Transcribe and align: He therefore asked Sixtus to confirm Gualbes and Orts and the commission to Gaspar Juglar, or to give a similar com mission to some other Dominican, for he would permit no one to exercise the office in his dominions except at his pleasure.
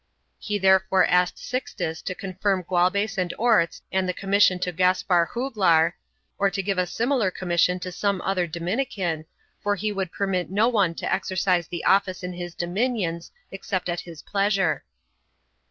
He 0.39 0.57
therefore 0.57 1.05
asked 1.05 1.37
Sixtus 1.37 2.01
to 2.01 2.15
confirm 2.15 2.63
Gualbes 2.67 3.19
and 3.19 3.31
Orts 3.37 3.83
and 3.91 4.09
the 4.09 4.15
commission 4.15 4.57
to 4.57 4.71
Gaspar 4.71 5.29
Juglar, 5.31 5.93
or 6.39 6.49
to 6.49 6.63
give 6.63 6.79
a 6.79 6.87
similar 6.87 7.29
com 7.29 7.49
mission 7.49 7.79
to 7.81 7.91
some 7.91 8.19
other 8.21 8.47
Dominican, 8.47 9.25
for 9.61 9.75
he 9.75 9.91
would 9.91 10.11
permit 10.11 10.49
no 10.49 10.67
one 10.69 10.95
to 10.95 11.13
exercise 11.13 11.67
the 11.67 11.85
office 11.85 12.23
in 12.23 12.33
his 12.33 12.55
dominions 12.55 13.31
except 13.51 13.89
at 13.89 13.99
his 13.99 14.23
pleasure. 14.23 14.83